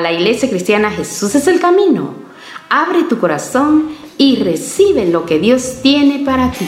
[0.00, 2.14] la iglesia cristiana Jesús es el camino.
[2.70, 6.66] Abre tu corazón y recibe lo que Dios tiene para ti.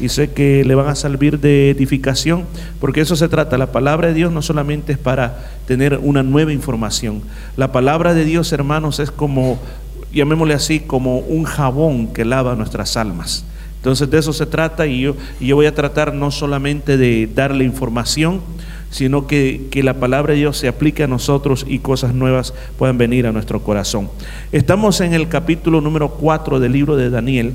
[0.00, 2.44] Y sé que le van a servir de edificación,
[2.80, 3.56] porque eso se trata.
[3.56, 7.22] La palabra de Dios no solamente es para tener una nueva información.
[7.56, 9.60] La palabra de Dios, hermanos, es como,
[10.12, 13.44] llamémosle así, como un jabón que lava nuestras almas.
[13.76, 17.28] Entonces de eso se trata y yo, y yo voy a tratar no solamente de
[17.32, 18.40] darle información,
[18.92, 22.98] sino que, que, la palabra de Dios se aplique a nosotros y cosas nuevas puedan
[22.98, 24.10] venir a nuestro corazón.
[24.52, 27.54] Estamos en el capítulo número 4 del libro de Daniel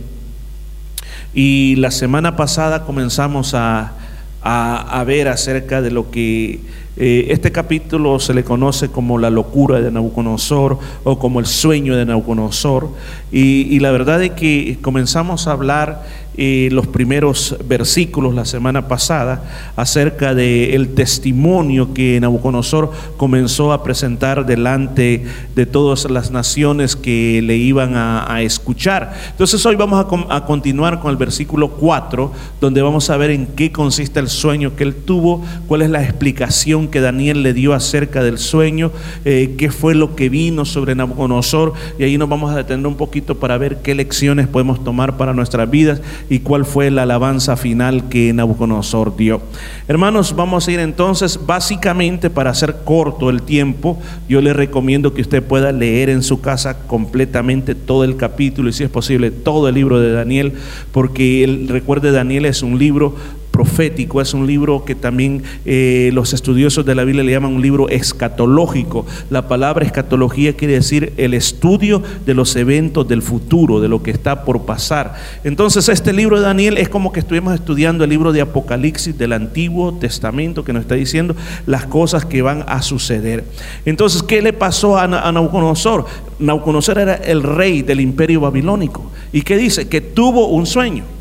[1.33, 3.93] y la semana pasada comenzamos a,
[4.41, 6.59] a, ver acerca de lo que
[6.95, 11.95] eh, este capítulo se le conoce como la locura de Nabucodonosor o como el sueño
[11.95, 12.89] de Nabucodonosor.
[13.31, 16.03] Y la verdad es que comenzamos a hablar
[16.37, 24.45] los primeros versículos la semana pasada acerca del el testimonio que Nabucodonosor comenzó a presentar
[24.45, 29.15] delante de todas las naciones que le iban a, escuchar.
[29.31, 33.47] Entonces hoy vamos a, a, continuar con el versículo 4, donde vamos a ver en
[33.47, 37.73] qué consiste el sueño que él tuvo, cuál es la explicación que Daniel le dio
[37.73, 38.91] acerca del sueño,
[39.25, 42.95] eh, qué fue lo que vino sobre Nabucodonosor, y ahí nos vamos a detener un
[42.95, 47.55] poquito para ver qué lecciones podemos tomar para nuestras vidas y cuál fue la alabanza
[47.55, 49.41] final que Nabucodonosor dio.
[49.87, 53.97] Hermanos, vamos a ir entonces básicamente para hacer corto el tiempo,
[54.27, 58.73] yo le recomiendo que usted pueda leer en su casa completamente todo el capítulo y
[58.73, 60.53] si es posible todo el libro de Daniel,
[60.91, 63.15] porque el, recuerde Daniel es un libro
[63.57, 67.61] profético, es un libro que también eh, los estudiosos de la Biblia le llaman un
[67.63, 69.07] libro escatológico.
[69.31, 74.11] La palabra escatología quiere decir el estudio de los eventos del futuro, de lo que
[74.11, 75.15] está por pasar.
[75.43, 79.33] Entonces este libro de Daniel es como que estuvimos estudiando el libro de Apocalipsis del
[79.33, 81.35] Antiguo Testamento que nos está diciendo
[81.65, 83.43] las cosas que van a suceder.
[83.85, 86.05] Entonces, ¿qué le pasó a, a Nabucodonosor?
[86.37, 89.11] Nabucodonosor era el rey del imperio babilónico.
[89.33, 89.87] ¿Y qué dice?
[89.87, 91.16] Que tuvo un sueño.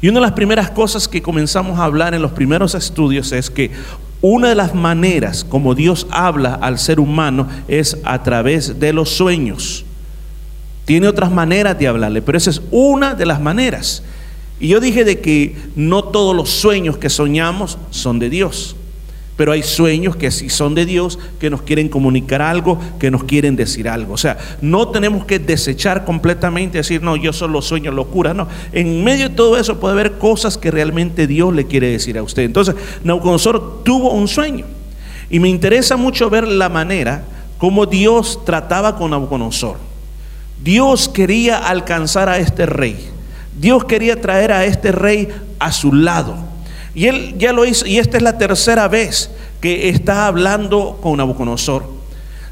[0.00, 3.50] Y una de las primeras cosas que comenzamos a hablar en los primeros estudios es
[3.50, 3.70] que
[4.20, 9.10] una de las maneras como Dios habla al ser humano es a través de los
[9.10, 9.84] sueños.
[10.84, 14.02] Tiene otras maneras de hablarle, pero esa es una de las maneras.
[14.60, 18.74] Y yo dije de que no todos los sueños que soñamos son de Dios.
[19.38, 23.22] Pero hay sueños que sí son de Dios, que nos quieren comunicar algo, que nos
[23.22, 24.14] quieren decir algo.
[24.14, 28.34] O sea, no tenemos que desechar completamente, decir, no, yo solo sueño locura.
[28.34, 32.18] No, en medio de todo eso puede haber cosas que realmente Dios le quiere decir
[32.18, 32.42] a usted.
[32.42, 34.64] Entonces, Nabucodonosor tuvo un sueño.
[35.30, 37.22] Y me interesa mucho ver la manera
[37.58, 39.76] como Dios trataba con Nabucodonosor.
[40.64, 43.08] Dios quería alcanzar a este rey.
[43.56, 45.28] Dios quería traer a este rey
[45.60, 46.47] a su lado.
[46.98, 51.18] Y él ya lo hizo, y esta es la tercera vez que está hablando con
[51.18, 51.84] Nabucodonosor.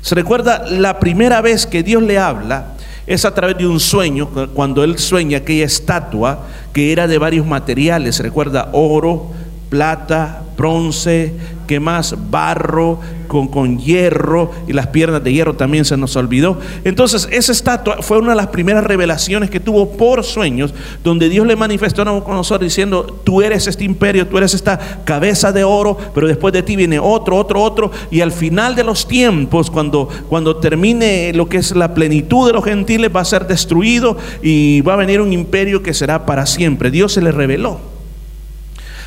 [0.02, 2.74] Se recuerda la primera vez que Dios le habla
[3.08, 7.44] es a través de un sueño, cuando él sueña aquella estatua que era de varios
[7.44, 9.32] materiales, se recuerda oro,
[9.68, 11.34] plata, bronce,
[11.66, 12.14] ¿qué más?
[12.30, 16.58] Barro, con, con hierro, y las piernas de hierro también se nos olvidó.
[16.84, 20.72] Entonces, esa estatua fue una de las primeras revelaciones que tuvo por sueños,
[21.02, 25.52] donde Dios le manifestó a Nabucodonosor diciendo, tú eres este imperio, tú eres esta cabeza
[25.52, 29.08] de oro, pero después de ti viene otro, otro, otro, y al final de los
[29.08, 33.46] tiempos, cuando, cuando termine lo que es la plenitud de los gentiles, va a ser
[33.46, 36.90] destruido y va a venir un imperio que será para siempre.
[36.90, 37.95] Dios se le reveló.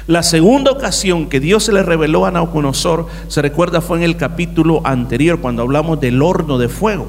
[0.09, 4.18] La segunda ocasión que Dios se le reveló a Nabucodonosor, se recuerda, fue en el
[4.18, 7.06] capítulo anterior, cuando hablamos del horno de fuego.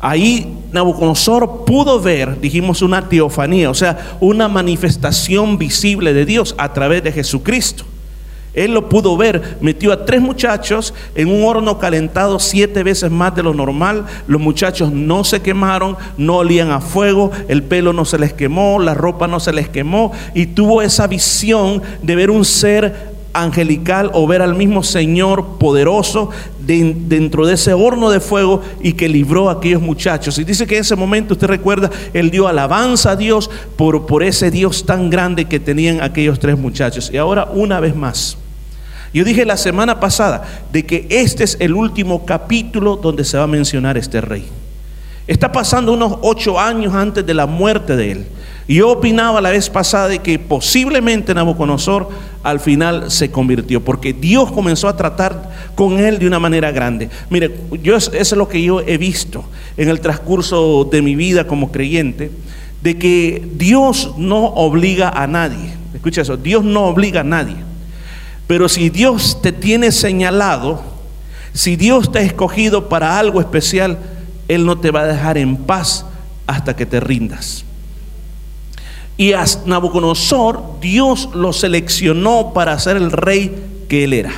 [0.00, 6.72] Ahí Nabucodonosor pudo ver, dijimos, una teofanía, o sea, una manifestación visible de Dios a
[6.72, 7.84] través de Jesucristo.
[8.54, 13.34] Él lo pudo ver, metió a tres muchachos en un horno calentado siete veces más
[13.34, 14.04] de lo normal.
[14.26, 18.78] Los muchachos no se quemaron, no olían a fuego, el pelo no se les quemó,
[18.78, 24.10] la ropa no se les quemó y tuvo esa visión de ver un ser angelical
[24.12, 26.28] o ver al mismo Señor poderoso
[26.60, 30.38] de, dentro de ese horno de fuego y que libró a aquellos muchachos.
[30.38, 34.22] Y dice que en ese momento, usted recuerda, él dio alabanza a Dios por, por
[34.22, 37.10] ese Dios tan grande que tenían aquellos tres muchachos.
[37.12, 38.36] Y ahora una vez más.
[39.12, 40.42] Yo dije la semana pasada
[40.72, 44.44] de que este es el último capítulo donde se va a mencionar este rey.
[45.26, 48.26] Está pasando unos ocho años antes de la muerte de él.
[48.66, 52.08] Yo opinaba la vez pasada de que posiblemente Nabucodonosor
[52.42, 57.10] al final se convirtió, porque Dios comenzó a tratar con él de una manera grande.
[57.28, 59.44] Mire, yo, eso es lo que yo he visto
[59.76, 62.30] en el transcurso de mi vida como creyente,
[62.82, 65.74] de que Dios no obliga a nadie.
[65.94, 67.56] Escucha eso, Dios no obliga a nadie.
[68.52, 70.82] Pero si Dios te tiene señalado,
[71.54, 73.98] Si Dios te ha escogido para algo especial,
[74.46, 76.04] Él no te va a dejar en paz
[76.46, 77.64] hasta que te rindas.
[79.16, 83.56] Y a Nabucodonosor Dios lo seleccionó para ser el rey
[83.88, 84.32] que él era.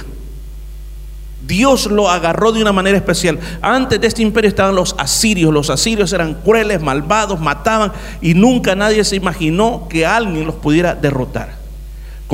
[1.44, 3.40] Dios lo agarró de una manera especial.
[3.62, 5.52] Antes de este imperio estaban los asirios.
[5.52, 10.94] Los asirios eran crueles, malvados, mataban y nunca nadie se imaginó que alguien los pudiera
[10.94, 11.63] derrotar.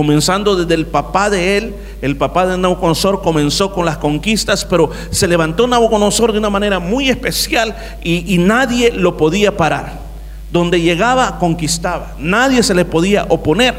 [0.00, 4.88] Comenzando desde el papá de él, el papá de Nabucodonosor comenzó con las conquistas, pero
[5.10, 10.00] se levantó Nabucodonosor de una manera muy especial y, nadie lo podía parar.
[10.50, 12.14] Donde llegaba, conquistaba.
[12.18, 13.74] Nadie se le podía oponer.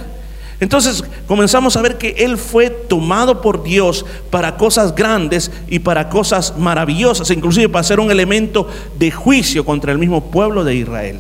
[0.60, 6.08] Entonces comenzamos a ver que Él fue tomado por Dios para cosas grandes y para
[6.10, 8.68] cosas maravillosas, inclusive para ser un elemento
[9.00, 11.20] de juicio contra el mismo pueblo de Israel.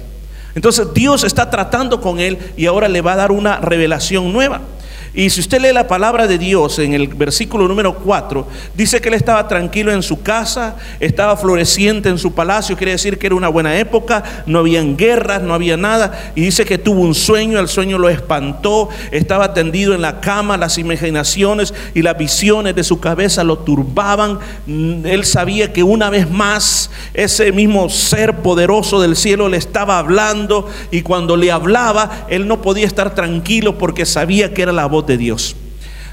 [0.53, 4.61] Entonces Dios está tratando con Él y ahora le va a dar una revelación nueva.
[5.13, 9.09] Y si usted lee la palabra de Dios en el versículo número 4, dice que
[9.09, 13.35] él estaba tranquilo en su casa, estaba floreciente en su palacio, quiere decir que era
[13.35, 16.31] una buena época, no habían guerras, no había nada.
[16.33, 20.55] Y dice que tuvo un sueño, el sueño lo espantó, estaba tendido en la cama,
[20.55, 24.39] las imaginaciones y las visiones de su cabeza lo turbaban.
[24.65, 30.69] Él sabía que una vez más ese mismo ser poderoso del cielo le estaba hablando
[30.89, 35.00] y cuando le hablaba, él no podía estar tranquilo porque sabía que era la voz
[35.05, 35.55] de Dios.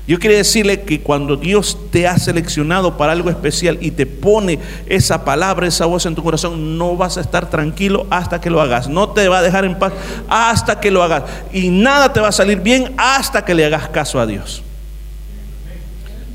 [0.09, 4.59] Yo quiero decirle que cuando Dios te ha seleccionado para algo especial y te pone
[4.87, 8.63] esa palabra, esa voz en tu corazón, no vas a estar tranquilo hasta que lo
[8.63, 8.89] hagas.
[8.89, 9.93] No te va a dejar en paz
[10.27, 11.25] hasta que lo hagas.
[11.53, 14.63] Y nada te va a salir bien hasta que le hagas caso a Dios.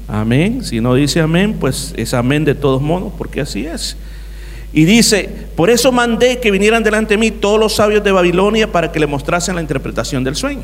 [0.08, 0.64] Amén.
[0.64, 3.98] Si no dice amén, pues es amén de todos modos, porque así es.
[4.72, 8.72] Y dice, por eso mandé que vinieran delante de mí todos los sabios de Babilonia
[8.72, 10.64] para que le mostrasen la interpretación del sueño.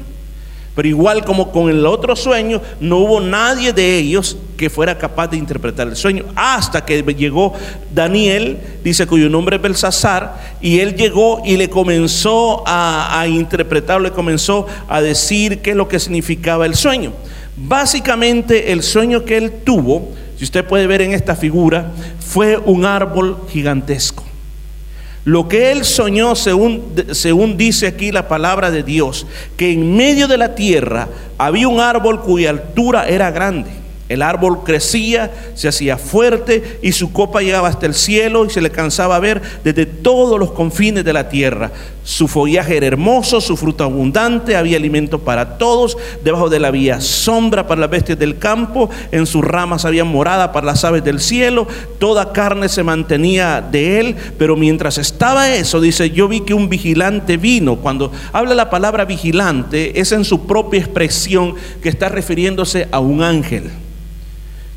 [0.80, 5.28] Pero igual como con el otro sueño, no hubo nadie de ellos que fuera capaz
[5.28, 6.24] de interpretar el sueño.
[6.38, 7.52] Hasta que llegó
[7.94, 14.00] Daniel, dice cuyo nombre es Belsasar, y él llegó y le comenzó a, a interpretar,
[14.00, 17.12] le comenzó a decir qué es lo que significaba el sueño.
[17.58, 21.92] Básicamente el sueño que él tuvo, si usted puede ver en esta figura,
[22.22, 24.29] fue un árbol gigantesco.
[25.25, 29.27] Lo que él soñó, según, según, dice aquí la palabra de Dios,
[29.57, 31.07] que en medio de la tierra
[31.38, 33.79] había un árbol cuya altura era grande.
[34.10, 38.60] El árbol crecía, se hacía fuerte y su copa llegaba hasta el cielo y se
[38.60, 41.72] le cansaba ver desde todos los confines de la tierra.
[42.04, 47.02] Su follaje era hermoso, su fruto abundante, había alimento para todos, debajo de él había
[47.02, 51.20] sombra para las bestias del campo, en sus ramas había morada para las aves del
[51.20, 51.68] cielo,
[52.00, 56.68] toda carne se mantenía de él, pero mientras estaba eso, dice, yo vi que un
[56.68, 57.76] vigilante vino.
[57.76, 61.54] Cuando habla la palabra vigilante, es en su propia expresión
[61.84, 63.70] que está refiriéndose a un ángel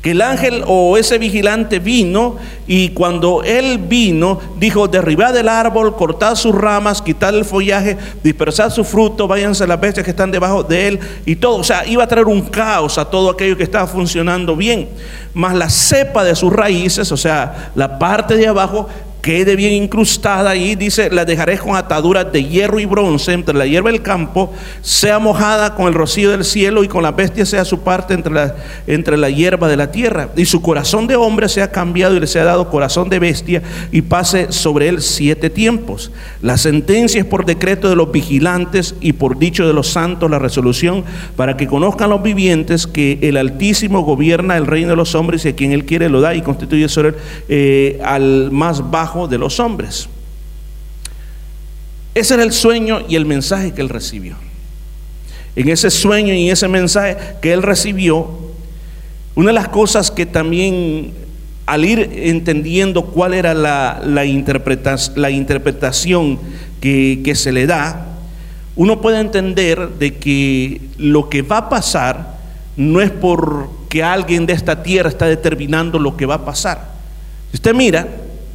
[0.03, 2.35] que el ángel o ese vigilante vino
[2.67, 8.69] y cuando él vino dijo, derribad el árbol, cortad sus ramas, quitad el follaje, dispersad
[8.69, 11.55] su fruto, váyanse las bestias que están debajo de él y todo.
[11.55, 14.89] O sea, iba a traer un caos a todo aquello que estaba funcionando bien.
[15.33, 18.89] Más la cepa de sus raíces, o sea, la parte de abajo,
[19.23, 23.65] quede bien incrustada ahí, dice, la dejaré con ataduras de hierro y bronce entre la
[23.65, 27.63] hierba del campo, sea mojada con el rocío del cielo y con la bestia sea
[27.63, 28.53] su parte entre la,
[28.85, 30.27] entre la hierba de la tierra.
[30.35, 34.01] Y su corazón de hombre sea cambiado y le sea dado corazón de bestia y
[34.01, 36.11] pase sobre él siete tiempos.
[36.41, 40.37] La sentencia es por decreto de los vigilantes y por dicho de los santos la
[40.37, 41.05] resolución
[41.37, 45.47] para que conozcan los vivientes que el Altísimo gobierna el reino de los hombres y
[45.47, 47.15] a quien él quiere lo da y constituye sobre él
[47.47, 50.09] eh, al más bajo de los hombres.
[52.15, 54.35] Ese era el sueño y el mensaje que él recibió.
[55.55, 58.29] En ese sueño y ese mensaje que él recibió,
[59.35, 61.13] una de las cosas que también
[61.65, 66.39] al ir entendiendo cuál era la, interpretación
[66.81, 68.07] que, que se le da,
[68.75, 72.37] uno puede entender de que lo que va a pasar
[72.75, 76.93] no es porque alguien de esta tierra está determinando lo que va a pasar.
[77.51, 78.07] Si usted mira,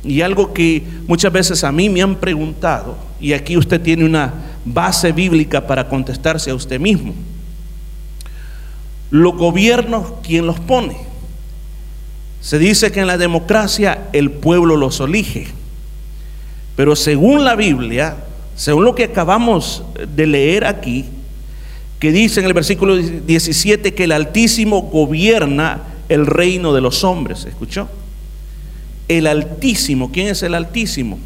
[0.05, 4.33] y algo que muchas veces a mí me han preguntado, y aquí usted tiene una
[4.65, 7.15] base bíblica para contestarse a usted mismo.
[9.11, 10.97] Los gobiernos, ¿quién los pone?
[12.41, 15.49] Se dice que en la democracia el pueblo los elige.
[16.77, 18.17] Pero según la Biblia,
[18.55, 19.83] según lo que acabamos
[20.15, 21.07] de leer aquí,
[21.99, 27.45] que dice en el versículo 17 que el Altísimo gobierna el reino de los hombres.
[27.45, 27.89] ¿Escuchó?
[29.09, 30.13] El Altísimo.
[30.13, 31.19] ¿Quién es el Altísimo?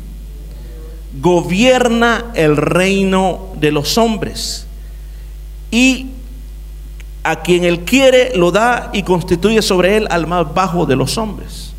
[1.20, 4.66] Gobierna el reino de los hombres.
[5.70, 6.06] Y
[7.24, 11.18] a quien él quiere lo da y constituye sobre él al más bajo de los
[11.18, 11.72] hombres.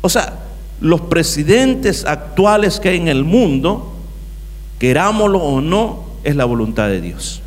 [0.00, 0.40] O sea,
[0.80, 3.92] los presidentes actuales que hay en el mundo,
[4.78, 7.42] querámoslo o no, es la voluntad de Dios.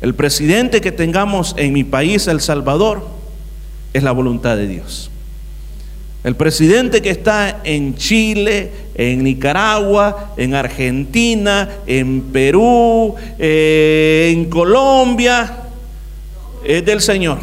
[0.00, 3.06] El presidente que tengamos en mi país, El Salvador,
[3.94, 5.10] es la voluntad de Dios.
[6.26, 15.56] El presidente que está en Chile, en Nicaragua, en Argentina, en Perú, eh, en Colombia,
[16.64, 17.38] es del Señor.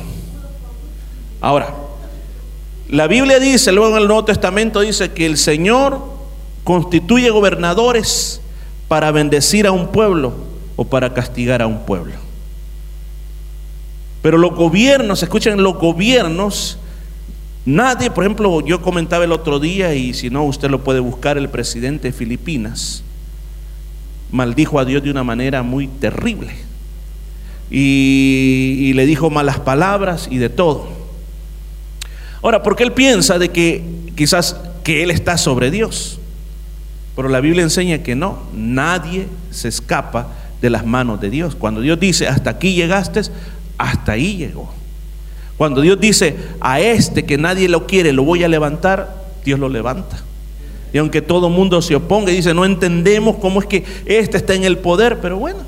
[1.40, 1.74] Ahora,
[2.90, 6.02] la Biblia dice, luego en el Nuevo Testamento dice que el Señor
[6.66, 8.42] constituye gobernadores
[8.90, 10.34] para bendecir a un pueblo
[10.76, 12.16] o para castigar a un pueblo.
[14.22, 16.80] Pero los gobiernos, escuchen, los gobiernos
[17.66, 21.38] Nadie, por ejemplo, yo comentaba el otro día, y si no, usted lo puede buscar,
[21.38, 23.04] el presidente de Filipinas
[24.34, 26.52] maldijo a Dios de una manera muy terrible.
[27.70, 30.88] Y, le dijo malas palabras y de todo.
[32.42, 33.84] Ahora, porque él piensa de que
[34.16, 36.20] quizás que él está sobre Dios.
[37.16, 40.28] Pero la Biblia enseña que no, nadie se escapa
[40.62, 41.56] de las manos de Dios.
[41.56, 43.22] Cuando Dios dice, hasta aquí llegaste,
[43.78, 44.74] hasta ahí llegó.
[45.64, 49.16] Cuando Dios dice a este que nadie lo quiere, lo voy a levantar,
[49.46, 50.22] Dios lo levanta.
[50.92, 54.56] Y aunque todo mundo se oponga y dice, no entendemos cómo es que este está
[54.56, 55.60] en el poder, pero bueno,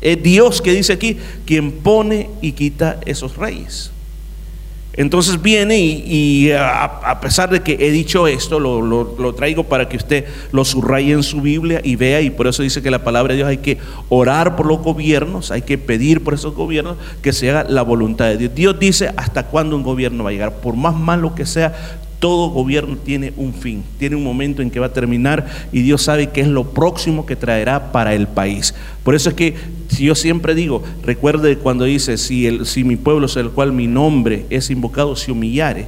[0.00, 3.90] es Dios que dice aquí, quien pone y quita esos reyes.
[4.96, 10.24] Entonces viene y, a, pesar de que he dicho esto, lo, traigo para que usted
[10.52, 13.38] lo subraye en su Biblia y vea, y por eso dice que la palabra de
[13.38, 17.50] Dios hay que orar por los gobiernos, hay que pedir por esos gobiernos que se
[17.50, 18.54] haga la voluntad de Dios.
[18.54, 22.48] Dios dice hasta cuándo un gobierno va a llegar, por más malo que sea, todo
[22.48, 26.30] gobierno tiene un fin, tiene un momento en que va a terminar y Dios sabe
[26.30, 28.74] qué es lo próximo que traerá para el país.
[29.02, 29.54] Por eso es que
[29.88, 33.72] si yo siempre digo, recuerde cuando dice, si, el, si mi pueblo, es el cual
[33.72, 35.86] mi nombre es invocado, se humillare.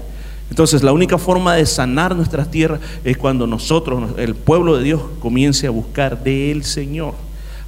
[0.50, 5.02] Entonces la única forma de sanar nuestras tierras es cuando nosotros, el pueblo de Dios,
[5.20, 7.14] comience a buscar del Señor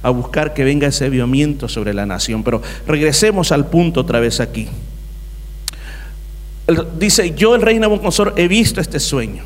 [0.01, 2.41] a buscar que venga ese avivamiento sobre la nación.
[2.41, 4.69] Pero regresemos al punto otra vez aquí
[6.97, 9.43] dice, yo el rey Nabucodonosor he visto este sueño.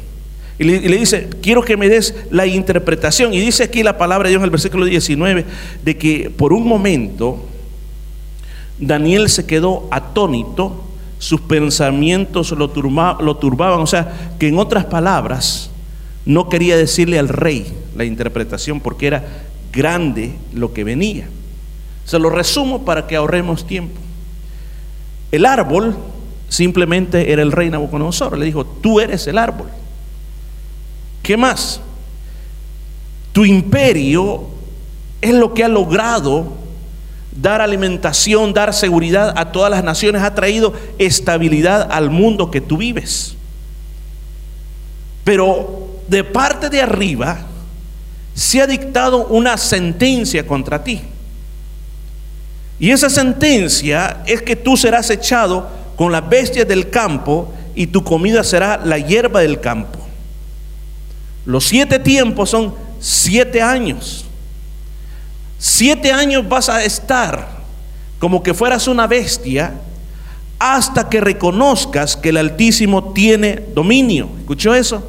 [0.59, 3.33] Y le, dice, quiero que me des la interpretación.
[3.33, 5.45] Y dice aquí la palabra de Dios en el versículo 19,
[5.83, 7.45] de que por un momento
[8.79, 10.83] Daniel se quedó atónito,
[11.17, 12.71] sus pensamientos lo,
[13.19, 13.79] lo turbaban.
[13.79, 15.71] O sea, que en otras palabras,
[16.25, 17.65] no quería decirle al rey
[17.95, 19.23] la interpretación porque era
[19.71, 21.27] grande lo que venía.
[22.05, 23.99] Se lo resumo para que ahorremos tiempo.
[25.31, 25.95] El árbol
[26.53, 28.37] simplemente era el rey Nabucodonosor.
[28.37, 29.67] Le dijo, tú eres el árbol.
[31.23, 31.81] ¿Qué más?
[33.31, 34.49] Tu imperio
[35.19, 36.53] es lo que ha logrado
[37.31, 42.77] dar alimentación, dar seguridad a todas las naciones, ha traído estabilidad al mundo que tú
[42.77, 43.35] vives.
[45.23, 47.39] Pero de parte de arriba
[48.35, 51.01] se ha dictado una sentencia contra ti.
[52.77, 58.03] Y esa sentencia es que tú serás echado con las bestias del campo y tu
[58.03, 59.99] comida será la hierba del campo.
[61.45, 64.25] Los siete tiempos son siete años.
[65.57, 67.63] Siete años vas a estar
[68.19, 69.73] como que fueras una bestia
[70.59, 74.29] hasta que reconozcas que el Altísimo tiene dominio.
[74.39, 75.05] ¿Escuchó eso?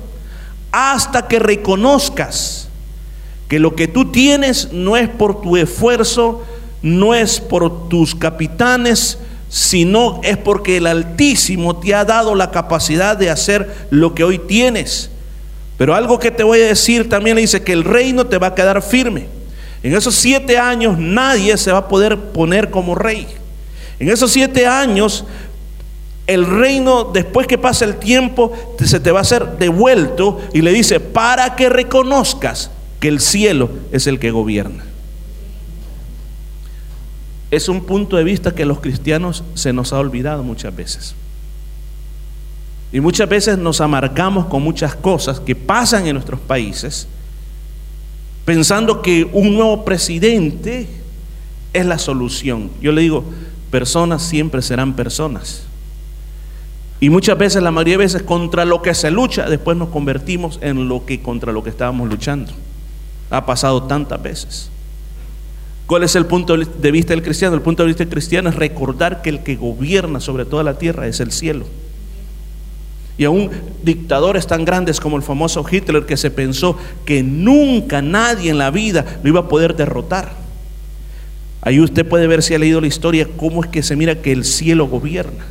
[0.72, 2.68] Hasta que reconozcas
[3.46, 6.42] que lo que tú tienes no es por tu esfuerzo,
[6.82, 9.18] no es por tus capitanes,
[9.54, 14.40] sino es porque el Altísimo te ha dado la capacidad de hacer lo que hoy
[14.40, 15.10] tienes.
[15.78, 18.48] Pero algo que te voy a decir también le dice que el reino te va
[18.48, 19.28] a quedar firme.
[19.84, 23.28] En esos siete años nadie se va a poder poner como rey.
[24.00, 25.24] En esos siete años
[26.26, 28.52] el reino, después que pase el tiempo,
[28.84, 33.70] se te va a ser devuelto y le dice, para que reconozcas que el cielo
[33.92, 34.82] es el que gobierna
[37.54, 41.14] es un punto de vista que los cristianos se nos ha olvidado muchas veces.
[42.92, 47.08] Y muchas veces nos amargamos con muchas cosas que pasan en nuestros países,
[48.44, 50.86] pensando que un nuevo presidente
[51.72, 52.70] es la solución.
[52.80, 53.24] Yo le digo,
[53.70, 55.64] personas siempre serán personas.
[57.00, 60.58] Y muchas veces, la mayoría de veces, contra lo que se lucha, después nos convertimos
[60.62, 62.52] en lo que contra lo que estábamos luchando.
[63.30, 64.70] Ha pasado tantas veces.
[65.86, 67.54] ¿Cuál es el punto de vista del cristiano?
[67.54, 70.78] El punto de vista del cristiano es recordar que el que gobierna sobre toda la
[70.78, 71.66] tierra es el cielo.
[73.18, 73.50] Y aún
[73.82, 78.70] dictadores tan grandes como el famoso Hitler que se pensó que nunca nadie en la
[78.70, 80.32] vida lo iba a poder derrotar.
[81.60, 84.32] Ahí usted puede ver si ha leído la historia cómo es que se mira que
[84.32, 85.44] el cielo gobierna.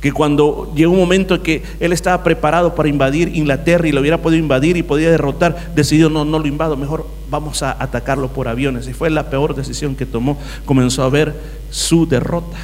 [0.00, 4.00] Que cuando llegó un momento en que él estaba preparado para invadir Inglaterra y lo
[4.00, 8.28] hubiera podido invadir y podía derrotar, decidió no, no lo invado, mejor vamos a atacarlo
[8.28, 8.86] por aviones.
[8.86, 11.34] Y fue la peor decisión que tomó, comenzó a ver
[11.70, 12.56] su derrota.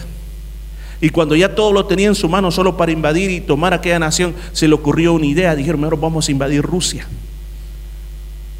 [1.00, 3.98] Y cuando ya todo lo tenía en su mano solo para invadir y tomar aquella
[3.98, 7.06] nación, se le ocurrió una idea, dijeron, mejor vamos a invadir Rusia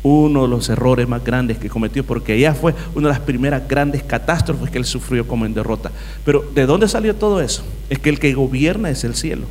[0.05, 3.67] uno de los errores más grandes que cometió, porque ella fue una de las primeras
[3.67, 5.91] grandes catástrofes que él sufrió como en derrota.
[6.25, 7.65] Pero ¿de dónde salió todo eso?
[7.89, 9.47] Es que el que gobierna es el cielo.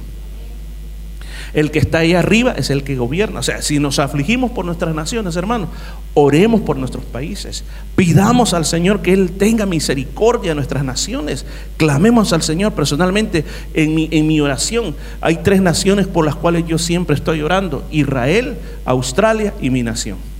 [1.55, 3.39] El que está ahí arriba es el que gobierna.
[3.39, 5.69] O sea, si nos afligimos por nuestras naciones, hermanos,
[6.13, 7.63] oremos por nuestros países.
[7.95, 11.45] Pidamos al Señor que Él tenga misericordia de nuestras naciones.
[11.77, 13.43] Clamemos al Señor personalmente
[13.73, 14.95] en mi, en mi oración.
[15.19, 17.83] Hay tres naciones por las cuales yo siempre estoy orando.
[17.91, 20.32] Israel, Australia y mi nación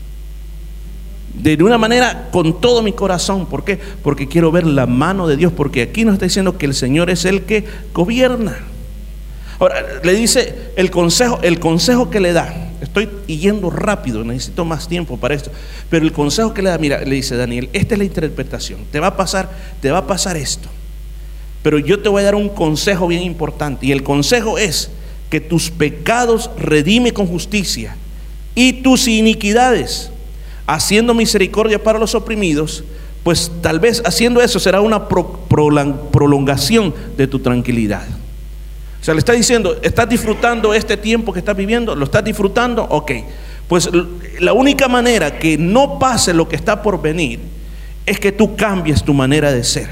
[1.34, 3.48] de una manera con todo mi corazón.
[3.48, 3.80] ¿Por qué?
[4.04, 7.10] Porque quiero ver la mano de Dios, porque aquí nos está diciendo que el Señor
[7.10, 8.58] es el que gobierna.
[9.60, 12.72] Ahora, le dice el consejo, el consejo que le da.
[12.82, 15.52] Estoy yendo rápido, necesito más tiempo para esto.
[15.90, 18.82] Pero el consejo que le da, mira, le dice Daniel, esta es la interpretación.
[18.92, 19.50] Te va a pasar,
[19.82, 20.70] te va a pasar esto.
[21.62, 23.86] Pero yo te voy a dar un consejo bien importante.
[23.86, 24.92] Y el consejo es
[25.30, 27.96] que tus pecados redime con justicia
[28.54, 30.12] y tus iniquidades
[30.68, 32.84] haciendo misericordia para los oprimidos,
[33.24, 38.06] pues tal vez haciendo eso será una prolongación de tu tranquilidad.
[39.02, 41.96] O sea, le está diciendo, ¿estás disfrutando este tiempo que estás viviendo?
[41.96, 42.84] ¿Lo estás disfrutando?
[42.84, 43.12] Ok.
[43.68, 43.90] Pues
[44.40, 47.40] la única manera que no pase lo que está por venir
[48.06, 49.90] es que tú cambies tu manera de ser.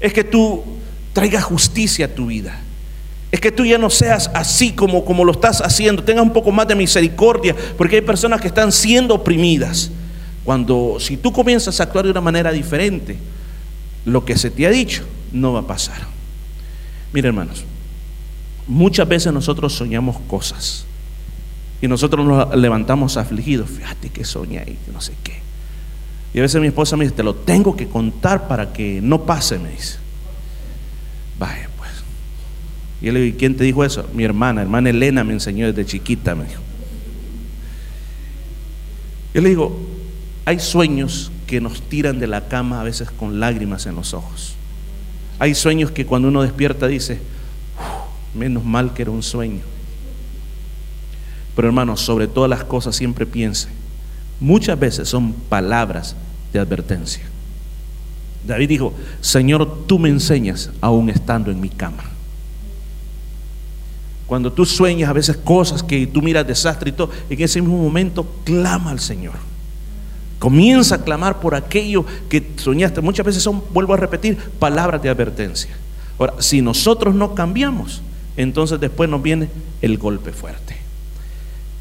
[0.00, 0.62] Es que tú
[1.12, 2.60] traigas justicia a tu vida.
[3.34, 6.04] Es que tú ya no seas así como, como lo estás haciendo.
[6.04, 9.90] Tenga un poco más de misericordia, porque hay personas que están siendo oprimidas.
[10.44, 13.18] Cuando, si tú comienzas a actuar de una manera diferente,
[14.04, 15.96] lo que se te ha dicho no va a pasar.
[17.12, 17.64] Mira, hermanos,
[18.68, 20.86] muchas veces nosotros soñamos cosas
[21.82, 23.68] y nosotros nos levantamos afligidos.
[23.68, 25.42] Fíjate que soñé y no sé qué.
[26.34, 29.22] Y a veces mi esposa me dice, te lo tengo que contar para que no
[29.22, 29.96] pase, me dice.
[31.36, 31.68] Vaya,
[33.04, 34.08] y yo le digo, ¿quién te dijo eso?
[34.14, 36.62] Mi hermana, hermana Elena me enseñó desde chiquita, me dijo.
[39.34, 39.78] Yo le digo,
[40.46, 44.54] hay sueños que nos tiran de la cama a veces con lágrimas en los ojos.
[45.38, 47.20] Hay sueños que cuando uno despierta dice,
[48.34, 49.60] menos mal que era un sueño.
[51.54, 53.68] Pero hermanos, sobre todas las cosas siempre piense,
[54.40, 56.16] muchas veces son palabras
[56.54, 57.24] de advertencia.
[58.46, 62.13] David dijo, Señor, tú me enseñas aún estando en mi cama.
[64.26, 67.78] Cuando tú sueñas a veces cosas que tú miras desastre y todo, en ese mismo
[67.78, 69.34] momento clama al Señor.
[70.38, 73.00] Comienza a clamar por aquello que soñaste.
[73.00, 75.70] Muchas veces son, vuelvo a repetir, palabras de advertencia.
[76.18, 78.02] Ahora, si nosotros no cambiamos,
[78.36, 79.48] entonces después nos viene
[79.82, 80.76] el golpe fuerte.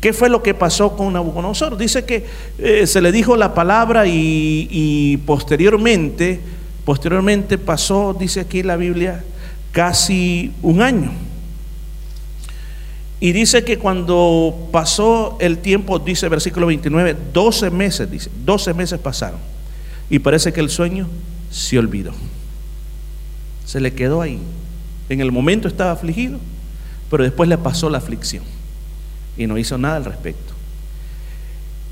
[0.02, 1.78] ¿Qué fue lo que pasó con Nabucodonosor?
[1.78, 2.26] Dice que
[2.58, 6.42] eh, se le dijo la palabra y, y posteriormente,
[6.84, 9.24] posteriormente pasó, dice aquí la Biblia,
[9.72, 11.12] casi un año.
[13.24, 19.00] Y dice que cuando pasó el tiempo, dice versículo 29, 12 meses, dice, 12 meses
[19.00, 19.40] pasaron.
[20.10, 21.08] Y parece que el sueño
[21.50, 22.12] se olvidó.
[23.66, 24.40] Se le quedó ahí.
[25.08, 26.38] En el momento estaba afligido,
[27.10, 28.44] pero después le pasó la aflicción.
[29.38, 30.54] Y no hizo nada al respecto.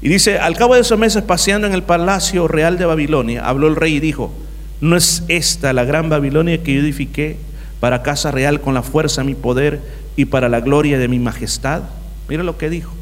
[0.01, 3.69] Y dice, al cabo de esos meses paseando en el palacio real de Babilonia, habló
[3.69, 4.33] el rey y dijo,
[4.81, 7.37] ¿no es esta la gran Babilonia que yo edifiqué
[7.81, 9.81] para casa real con la fuerza de mi poder?
[10.15, 11.83] y para la gloria de mi majestad.
[12.27, 12.93] Mire lo que dijo.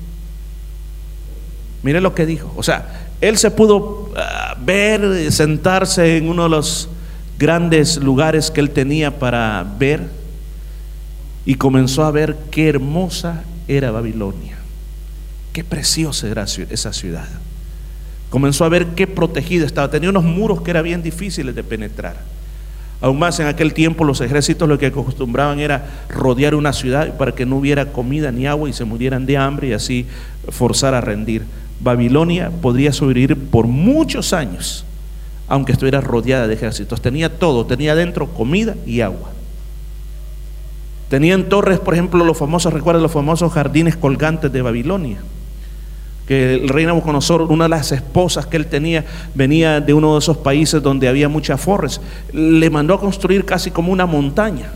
[1.83, 2.53] Mire lo que dijo.
[2.55, 6.89] O sea, él se pudo ah, ver, sentarse en uno de los
[7.37, 10.07] grandes lugares que él tenía para ver
[11.45, 14.57] y comenzó a ver qué hermosa era Babilonia.
[15.53, 17.27] Qué preciosa era esa ciudad.
[18.29, 19.89] Comenzó a ver qué protegida estaba.
[19.89, 22.17] Tenía unos muros que eran bien difíciles de penetrar.
[23.01, 27.33] Aún más en aquel tiempo los ejércitos lo que acostumbraban era rodear una ciudad para
[27.33, 30.05] que no hubiera comida ni agua y se murieran de hambre y así
[30.49, 31.43] forzar a rendir.
[31.79, 34.85] Babilonia podría sobrevivir por muchos años,
[35.47, 37.01] aunque estuviera rodeada de ejércitos.
[37.01, 39.29] Tenía todo, tenía dentro comida y agua.
[41.07, 45.19] Tenían torres, por ejemplo, los famosos, recuerden los famosos jardines colgantes de Babilonia
[46.29, 50.19] que el rey Nabucodonosor, una de las esposas que él tenía, venía de uno de
[50.19, 51.99] esos países donde había muchas forres,
[52.31, 54.71] le mandó a construir casi como una montaña.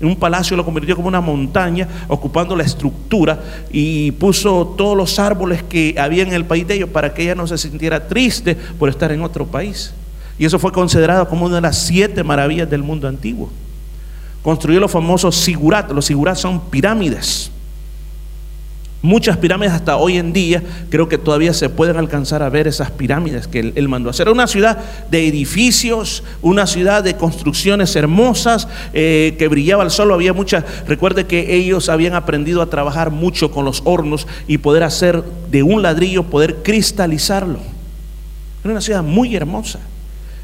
[0.00, 5.64] Un palacio lo convirtió como una montaña, ocupando la estructura y puso todos los árboles
[5.64, 8.88] que había en el país de ellos para que ella no se sintiera triste por
[8.88, 9.92] estar en otro país.
[10.38, 13.50] Y eso fue considerado como una de las siete maravillas del mundo antiguo.
[14.40, 15.90] construyó los famosos sigurat.
[15.90, 17.50] Los sigurat son pirámides.
[19.06, 22.90] Muchas pirámides hasta hoy en día creo que todavía se pueden alcanzar a ver esas
[22.90, 24.28] pirámides que él, mandó hacer.
[24.28, 24.78] Una ciudad
[25.12, 30.12] de edificios, una ciudad de construcciones hermosas eh, que brillaba el sol.
[30.12, 30.64] Había muchas.
[30.88, 35.62] Recuerde que ellos habían aprendido a trabajar mucho con los hornos y poder hacer de
[35.62, 37.60] un ladrillo, poder cristalizarlo.
[38.64, 39.78] Era una ciudad muy hermosa.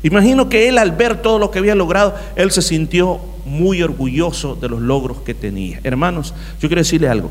[0.04, 4.54] Imagino que él al ver todo lo que había logrado, él se sintió muy orgulloso
[4.54, 5.80] de los logros que tenía.
[5.82, 7.28] Hermanos, yo quiero decirle algo.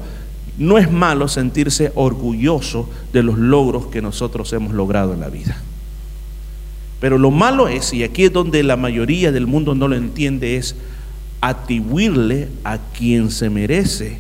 [0.58, 5.62] No es malo sentirse orgulloso de los logros que nosotros hemos logrado en la vida.
[7.00, 10.58] Pero lo malo es, y aquí es donde la mayoría del mundo no lo entiende,
[10.58, 10.76] es
[11.42, 14.20] atribuirle a quien se merece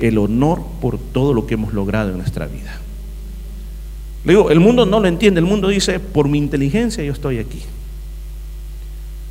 [0.00, 2.78] el honor por todo lo que hemos logrado en nuestra vida.
[4.24, 7.38] Le digo, el mundo no lo entiende, el mundo dice, por mi inteligencia yo estoy
[7.38, 7.62] aquí.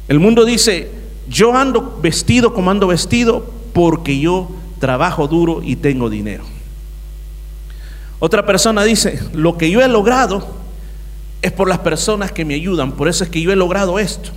[0.08, 0.90] El mundo dice,
[1.30, 4.50] yo ando vestido como ando vestido porque yo
[4.80, 6.44] trabajo duro y tengo dinero.
[8.20, 10.48] Otra persona dice, lo que yo he logrado
[11.42, 14.32] es por las personas que me ayudan, por eso es que yo he logrado esto.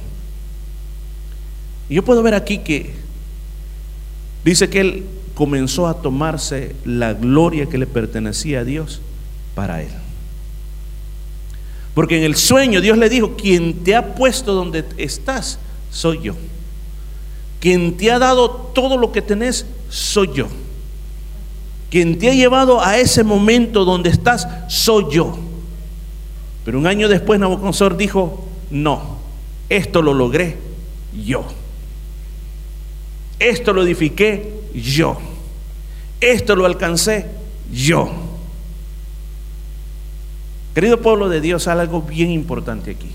[1.88, 2.94] Y yo puedo ver aquí que
[4.44, 9.00] dice que él comenzó a tomarse la gloria que le pertenecía a Dios
[9.54, 9.90] para él.
[11.94, 15.58] Porque en el sueño Dios le dijo, quien te ha puesto donde estás,
[15.90, 16.34] soy yo.
[17.60, 20.48] Quien te ha dado todo lo que tenés, soy yo.
[21.90, 25.38] Quien te ha llevado a ese momento donde estás, soy yo.
[26.64, 29.18] Pero un año después Nabucodonosor dijo, no,
[29.68, 30.56] esto lo logré
[31.14, 31.44] yo.
[33.38, 35.18] Esto lo edifiqué yo.
[36.20, 37.26] Esto lo alcancé
[37.70, 38.10] yo.
[40.74, 43.10] Querido pueblo de Dios, algo bien importante aquí.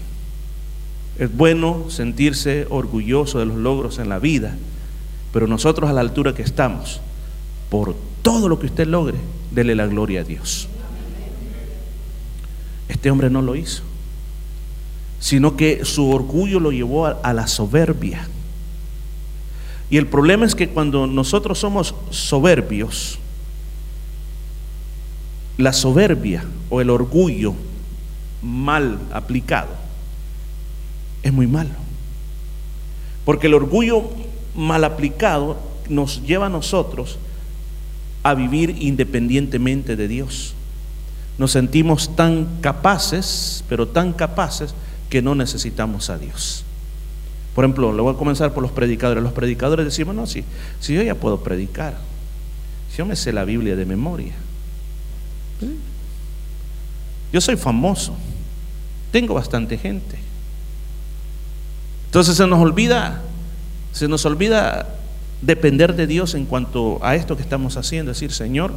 [1.18, 4.56] Es bueno sentirse orgulloso de los logros en la vida,
[5.32, 7.02] pero nosotros a la altura que estamos,
[7.70, 9.18] por todo lo que usted logre,
[9.52, 10.68] dele la gloria a Dios.
[12.88, 13.84] Este hombre no lo hizo,
[15.20, 18.28] sino que su orgullo lo llevó a, la soberbia.
[19.90, 23.20] Y el problema es que cuando nosotros somos soberbios,
[25.58, 27.56] la soberbia o el orgullo
[28.42, 29.70] mal aplicado
[31.24, 31.72] es muy malo.
[33.26, 34.10] Porque el orgullo
[34.58, 37.18] mal aplicado nos lleva a nosotros
[38.24, 40.54] a vivir independientemente de Dios.
[41.38, 44.74] Nos sentimos tan capaces, pero tan capaces
[45.10, 46.66] que no necesitamos a Dios.
[47.56, 49.24] Por ejemplo, le voy a comenzar por los predicadores.
[49.24, 50.44] Los predicadores decimos, no, si,
[50.80, 51.98] si yo ya puedo predicar,
[52.92, 54.34] si yo me sé la Biblia de memoria,
[57.32, 58.16] yo soy famoso,
[59.12, 60.18] tengo bastante gente.
[62.06, 63.22] Entonces se nos olvida,
[63.98, 64.88] se nos olvida
[65.42, 68.74] depender de Dios en cuanto a esto que estamos haciendo, decir, Señor,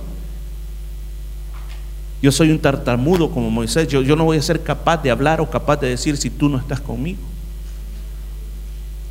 [2.22, 5.50] yo soy un tartamudo como Moisés, yo, no voy a ser capaz de hablar o
[5.50, 7.20] capaz de decir si tú no estás conmigo.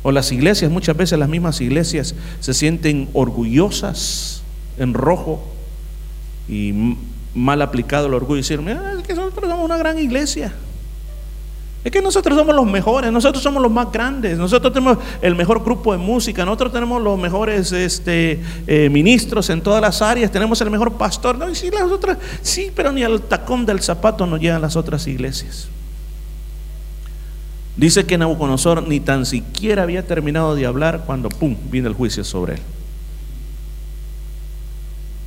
[0.02, 4.42] O las iglesias, muchas veces las mismas iglesias se sienten orgullosas
[4.78, 5.44] en rojo
[6.48, 6.96] y
[7.34, 10.52] mal aplicado el orgullo y decir, es que nosotros somos una gran iglesia.
[11.82, 15.64] Es que nosotros somos los mejores, nosotros somos los más grandes, nosotros tenemos el mejor
[15.64, 20.60] grupo de música, nosotros tenemos los mejores este, eh, ministros en todas las áreas, tenemos
[20.60, 21.38] el mejor pastor.
[21.38, 25.06] No, sí, las otras, sí, pero ni al tacón del zapato nos llegan las otras
[25.06, 25.68] iglesias.
[27.76, 32.24] Dice que Nabucodonosor ni tan siquiera había terminado de hablar cuando, ¡pum!, vino el juicio
[32.24, 32.60] sobre él.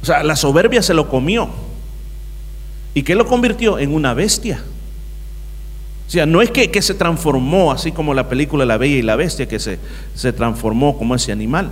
[0.04, 1.50] O sea, la soberbia se lo comió.
[2.94, 3.80] ¿Y qué lo convirtió?
[3.80, 4.63] En una bestia.
[6.08, 9.16] O sea, no es que, se transformó así como la película La Bella y la
[9.16, 9.80] Bestia, que se,
[10.13, 11.70] se transformó como ese animal,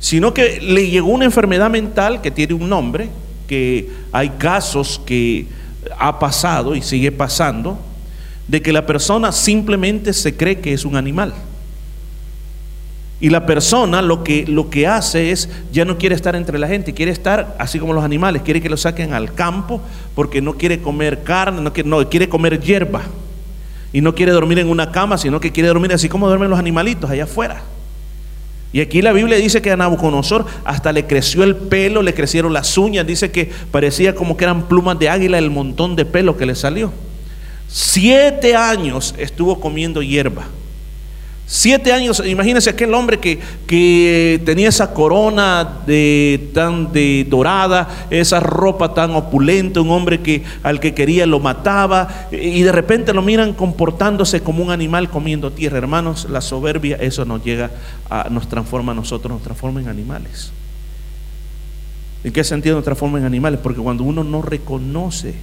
[0.00, 3.08] sino que le llegó una enfermedad mental que tiene un nombre,
[3.46, 5.46] que hay casos que
[5.98, 7.78] ha pasado y sigue pasando,
[8.48, 11.32] de que la persona simplemente se cree que es un animal.
[13.20, 16.66] Y la persona lo que, lo que hace es, ya no quiere estar entre la
[16.66, 19.80] gente, quiere estar así como los animales, quiere que lo saquen al campo
[20.14, 23.02] porque no quiere comer carne, no quiere, no, quiere comer hierba
[23.94, 26.58] y no quiere dormir en una cama, sino que quiere dormir así como duermen los
[26.58, 27.62] animalitos allá afuera.
[28.72, 32.52] Y aquí la Biblia dice que a Nabucodonosor hasta le creció el pelo, le crecieron
[32.52, 36.36] las uñas, dice que parecía como que eran plumas de águila el montón de pelo
[36.36, 36.92] que le salió.
[37.68, 40.42] Siete años estuvo comiendo hierba.
[41.46, 48.40] Siete años, imagínense aquel hombre que, que tenía esa corona de, tan de dorada, esa
[48.40, 53.20] ropa tan opulenta, un hombre que al que quería lo mataba, y de repente lo
[53.20, 55.76] miran comportándose como un animal comiendo tierra.
[55.76, 57.70] Hermanos, la soberbia, eso nos llega
[58.08, 60.50] a, nos transforma a nosotros, nos transforma en animales.
[62.24, 63.60] ¿En qué sentido nos transforma en animales?
[63.62, 65.34] Porque cuando uno no reconoce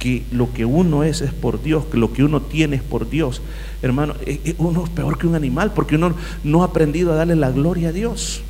[0.00, 3.08] que lo que uno es es por Dios, que lo que uno tiene es por
[3.08, 3.42] Dios,
[3.82, 7.16] hermano, eh, eh, uno es peor que un animal porque uno no ha aprendido a
[7.16, 8.42] darle la gloria a Dios.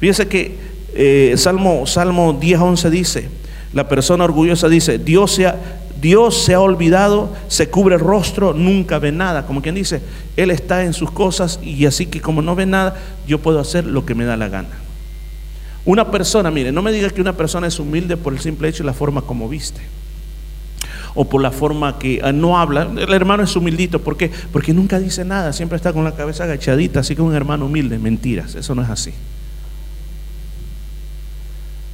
[0.00, 0.56] Fíjese que
[0.94, 3.28] eh, Salmo, Salmo 10, 11 dice,
[3.72, 5.56] la persona orgullosa dice, Dios se, ha,
[6.00, 9.46] Dios se ha olvidado, se cubre el rostro, nunca ve nada.
[9.46, 10.02] Como quien dice,
[10.36, 12.96] Él está en sus cosas y así que como no ve nada,
[13.28, 14.76] yo puedo hacer lo que me da la gana.
[15.84, 18.82] Una persona, mire, no me diga que una persona es humilde por el simple hecho
[18.82, 19.80] y la forma como viste
[21.14, 22.88] o por la forma que ah, no habla.
[22.96, 24.30] El hermano es humildito, ¿por qué?
[24.52, 27.98] Porque nunca dice nada, siempre está con la cabeza agachadita, así que un hermano humilde,
[27.98, 29.12] mentiras, eso no es así.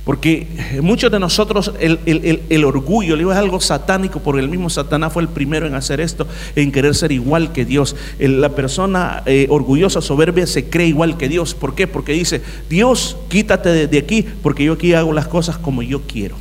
[0.05, 0.49] Porque
[0.83, 5.29] muchos de nosotros el, orgullo, le es algo satánico, porque el mismo Satanás fue el
[5.29, 7.95] primero en hacer esto, en querer ser igual que Dios.
[8.19, 11.55] La persona eh, orgullosa, soberbia, se cree igual que Dios.
[11.55, 11.87] ¿Por qué?
[11.87, 16.35] Porque dice, Dios, quítate de aquí, porque yo aquí hago las cosas como yo quiero.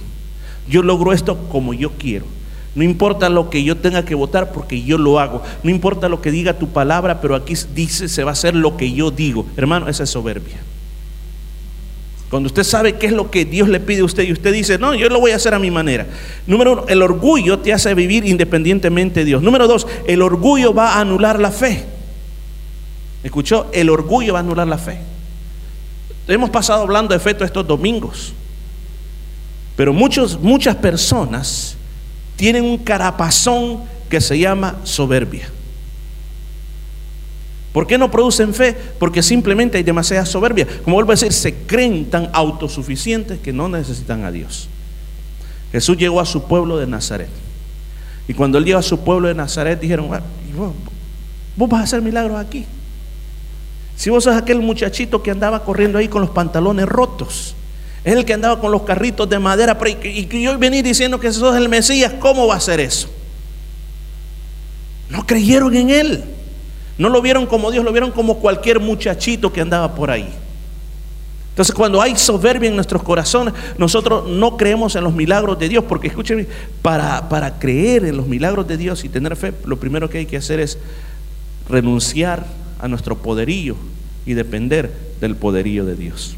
[0.68, 2.39] Yo logro esto como yo quiero.
[2.80, 5.44] No importa lo que yo tenga que votar porque yo lo hago.
[5.64, 8.78] No importa lo que diga tu palabra, pero aquí dice se va a hacer lo
[8.78, 9.46] que yo digo.
[9.58, 10.56] Hermano, esa es soberbia.
[12.30, 14.78] Cuando usted sabe qué es lo que Dios le pide a usted y usted dice,
[14.78, 16.08] no, yo lo voy a hacer a mi manera.
[16.48, 19.44] Número uno, el orgullo te hace vivir independientemente de Dios.
[19.44, 21.84] Número dos, el orgullo va a anular la fe.
[23.26, 23.68] ¿Escuchó?
[23.74, 25.00] El orgullo va a anular la fe.
[26.30, 28.32] Hemos pasado hablando de fe todos estos domingos.
[29.76, 31.76] Pero muchos, muchas personas
[32.40, 35.50] tienen un carapazón que se llama soberbia.
[37.74, 38.78] ¿Por qué no producen fe?
[38.98, 40.66] Porque simplemente hay demasiada soberbia.
[40.86, 44.70] Como vuelvo a decir, se creen tan autosuficientes que no necesitan a Dios.
[45.74, 47.28] Jesús llegó a su pueblo de Nazaret.
[48.26, 50.08] Y cuando él llegó a su pueblo de Nazaret, dijeron,
[51.58, 52.66] vos, vas a hacer milagros aquí.
[53.98, 57.54] Si vos sos aquel muchachito que andaba corriendo ahí con los pantalones rotos,
[58.04, 59.78] es el que andaba con los carritos de madera.
[60.04, 63.10] Y yo venir diciendo que sos el Mesías, ¿cómo va a ser eso?
[65.10, 66.24] No creyeron en él.
[66.98, 70.30] No lo vieron como Dios, lo vieron como cualquier muchachito que andaba por ahí.
[71.52, 75.84] Entonces cuando hay soberbia en nuestros corazones, nosotros no creemos en los milagros de Dios,
[75.84, 76.48] porque escúchenme,
[76.82, 80.26] para, para creer en los milagros de Dios y tener fe, lo primero que hay
[80.26, 80.78] que hacer es
[81.68, 82.46] renunciar
[82.80, 83.76] a nuestro poderío
[84.26, 86.38] y depender del poderío de Dios.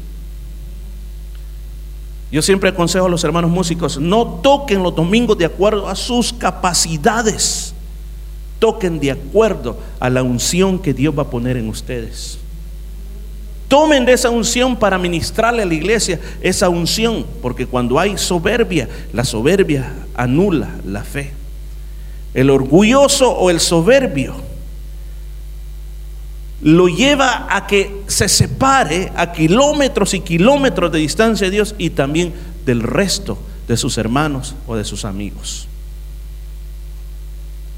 [2.32, 6.32] Yo siempre aconsejo a los hermanos músicos, no toquen los domingos de acuerdo a sus
[6.32, 7.74] capacidades,
[8.58, 12.38] toquen de acuerdo a la unción que Dios va a poner en ustedes.
[13.68, 18.88] Tomen de esa unción para ministrarle a la iglesia esa unción, porque cuando hay soberbia,
[19.12, 21.32] la soberbia anula la fe.
[22.32, 24.36] El orgulloso o el soberbio
[26.62, 31.90] lo lleva a que se separe a kilómetros y kilómetros de distancia de Dios y
[31.90, 32.32] también
[32.64, 35.68] del resto de sus hermanos o de sus amigos.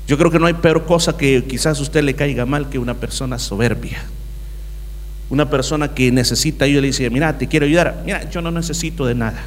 [0.06, 2.78] Yo creo que no hay peor cosa que quizás a usted le caiga mal que
[2.78, 4.04] una persona soberbia.
[5.30, 8.02] Una persona que necesita ayuda y le dice, mira, te quiero ayudar.
[8.04, 9.42] Mira, yo no necesito de nada.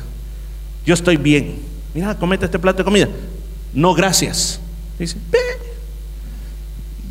[0.83, 1.59] Yo estoy bien.
[1.93, 3.07] Mira, comete este plato de comida.
[3.73, 4.59] No, gracias.
[4.97, 5.17] Dice,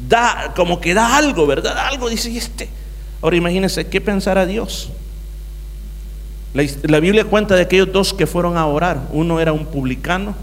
[0.09, 1.77] da, como que da algo, ¿verdad?
[1.79, 2.69] Algo dice este.
[3.23, 4.91] Ahora imagínense, ¿qué pensará Dios?
[6.55, 9.09] La, la, Biblia cuenta de aquellos dos que fueron a orar.
[9.13, 10.35] Uno era un publicano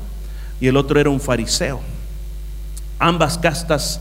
[0.60, 1.82] y el otro era un fariseo.
[2.99, 3.99] Ambas castas,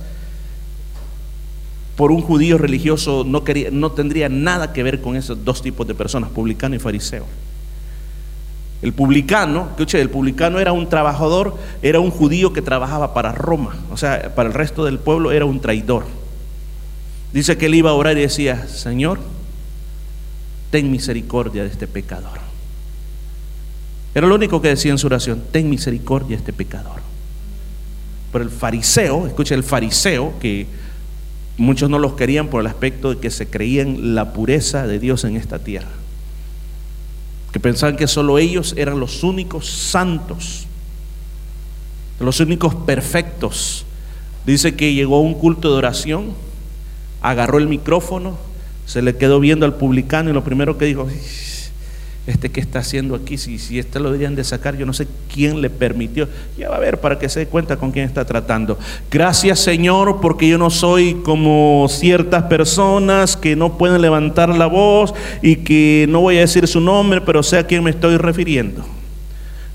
[1.96, 5.86] por un judío religioso, no, quería, no tendría nada que ver con esos dos tipos
[5.86, 7.26] de personas, publicano y fariseo.
[8.82, 13.76] El publicano, escuche, el publicano era un trabajador, era un judío que trabajaba para Roma,
[13.92, 16.04] o sea, para el resto del pueblo era un traidor.
[17.32, 19.20] Dice que él iba a orar y decía, Señor,
[20.72, 22.40] ten misericordia de este pecador.
[24.16, 27.00] Era lo único que decía en su oración, ten misericordia de este pecador.
[28.32, 30.66] Pero el fariseo, escuche, el fariseo, que
[31.56, 35.22] muchos no los querían por el aspecto de que se creían la pureza de Dios
[35.22, 36.01] en esta tierra
[37.52, 40.66] que pensaban que solo ellos eran los únicos santos,
[42.18, 43.84] los únicos perfectos.
[44.46, 46.32] Dice que llegó a un culto de oración,
[47.20, 48.38] agarró el micrófono,
[48.86, 51.06] se le quedó viendo al publicano y lo primero que dijo,
[52.26, 55.08] este que está haciendo aquí, si, si este lo deberían de sacar, yo no sé
[55.32, 56.28] quién le permitió.
[56.56, 58.78] Ya va a ver para que se dé cuenta con quién está tratando.
[59.10, 65.14] Gracias Señor, porque yo no soy como ciertas personas que no pueden levantar la voz
[65.42, 68.84] y que no voy a decir su nombre, pero sé a quién me estoy refiriendo.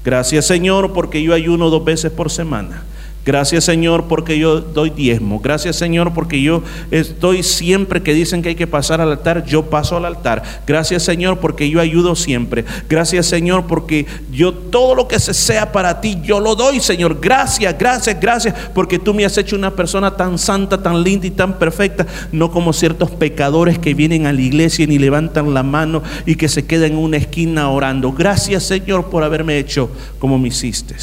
[0.06, 2.84] Gracias Señor, porque yo ayuno dos veces por semana.
[3.28, 5.42] Gracias Señor porque yo doy diezmo.
[5.42, 9.70] Gracias Señor porque yo estoy siempre que dicen que hay que pasar al altar, yo
[9.70, 10.44] paso al altar.
[10.66, 12.64] Gracias Señor porque yo ayudo siempre.
[12.88, 17.20] Gracias Señor porque yo todo lo que se sea para ti, yo lo doy Señor.
[17.20, 21.32] Gracias, gracias, gracias porque tú me has hecho una persona tan santa, tan linda y
[21.32, 22.08] tan perfecta.
[22.32, 26.36] No como ciertos pecadores que vienen a la iglesia y ni levantan la mano y
[26.36, 28.14] que se quedan en una esquina orando.
[28.14, 30.96] Gracias Señor por haberme hecho como me hiciste.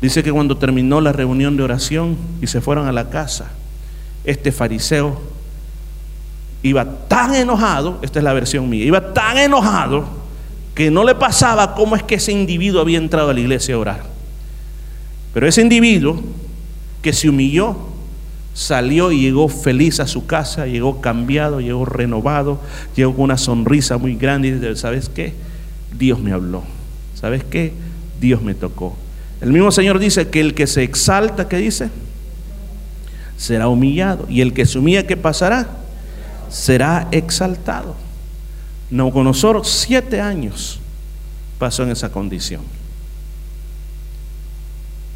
[0.00, 3.50] Dice que cuando terminó la reunión de oración y se fueron a la casa,
[4.24, 5.20] este fariseo
[6.62, 10.04] iba tan enojado, esta es la versión mía, iba tan enojado
[10.74, 13.78] que no le pasaba cómo es que ese individuo había entrado a la iglesia a
[13.78, 14.02] orar.
[15.32, 16.20] Pero ese individuo
[17.00, 17.76] que se humilló,
[18.52, 22.60] salió y llegó feliz a su casa, llegó cambiado, llegó renovado,
[22.94, 25.34] llegó con una sonrisa muy grande y dice, ¿sabes qué?
[25.96, 26.62] Dios me habló.
[27.14, 27.72] ¿Sabes qué?
[28.20, 28.96] Dios me tocó.
[29.40, 31.90] El mismo Señor dice que el que se exalta, ¿qué dice?
[33.36, 34.26] Será humillado.
[34.28, 35.68] Y el que se humilla, ¿qué pasará?
[36.48, 37.94] Será exaltado.
[38.90, 40.80] Nabucodonosor, siete años
[41.58, 42.62] pasó en esa condición.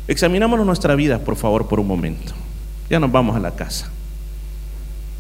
[0.09, 2.33] Examinámonos nuestra vida, por favor, por un momento.
[2.91, 3.89] Ya nos vamos a la casa.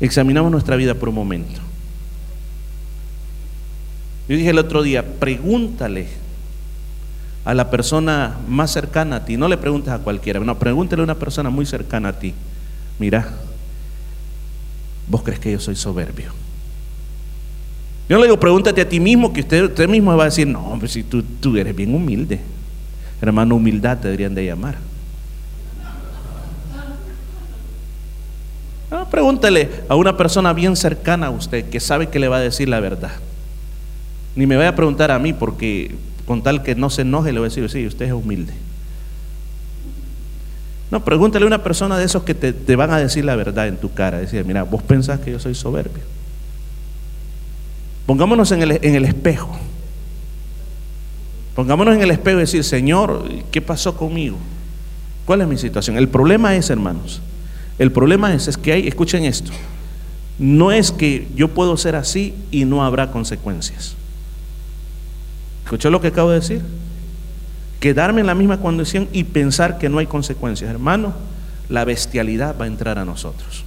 [0.01, 1.61] Examinamos nuestra vida por un momento.
[4.29, 6.09] Yo dije el otro día, pregúntale
[7.45, 9.37] a la persona más cercana a ti.
[9.37, 12.35] No le preguntes a cualquiera, no, pregúntele a una persona muy cercana a ti.
[12.99, 13.29] Mira,
[15.09, 16.33] vos crees que yo soy soberbio.
[18.09, 20.47] Yo no le digo, pregúntate a ti mismo, que usted, usted mismo va a decir,
[20.47, 22.41] no, hombre, si tú, tú eres bien humilde.
[23.23, 24.79] Hermano, humildad te deberían de llamar.
[28.91, 32.41] No, pregúntele a una persona bien cercana a usted que sabe que le va a
[32.41, 33.13] decir la verdad.
[34.35, 35.95] Ni me vaya a preguntar a mí porque
[36.31, 38.53] con tal que no se enoje, le voy a decir, sí, usted es humilde.
[40.89, 43.79] No, pregúntale a una persona de esos que te, van a decir la verdad en
[43.79, 44.21] tu cara.
[44.21, 46.05] Decir, mira, vos pensás que yo soy soberbio.
[48.07, 49.59] Pongámonos en el, en el espejo.
[51.57, 54.37] Pongámonos en el espejo y decir, Señor, ¿qué pasó conmigo?
[55.27, 55.97] ¿Cuál es mi situación?
[55.97, 57.21] El problema es, hermanos,
[57.77, 59.51] el problema es, es que hay, escuchen esto,
[60.39, 63.97] no es que yo puedo ser así y no habrá consecuencias.
[65.71, 66.63] ¿Escuchó lo que acabo de decir?
[67.79, 70.69] Quedarme en la misma condición y pensar que no hay consecuencias.
[70.69, 71.15] Hermano,
[71.69, 73.63] la bestialidad va a entrar a nosotros.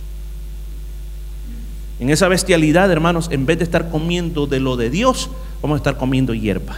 [2.02, 5.30] En esa bestialidad, hermanos, en vez de estar comiendo de lo de Dios,
[5.62, 6.76] vamos a estar comiendo hierba.